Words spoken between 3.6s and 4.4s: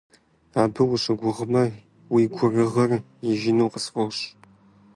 къысфӀощӀ.